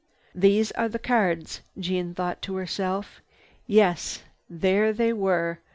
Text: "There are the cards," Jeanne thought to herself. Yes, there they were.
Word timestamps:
"There 0.33 0.63
are 0.79 0.89
the 0.89 0.97
cards," 0.97 1.61
Jeanne 1.79 2.15
thought 2.15 2.41
to 2.41 2.55
herself. 2.55 3.21
Yes, 3.67 4.23
there 4.49 4.91
they 4.91 5.13
were. 5.13 5.59